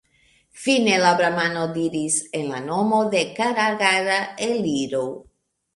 [0.61, 5.09] Fine la bramano diris: «En la nomo de Karagara, eliru!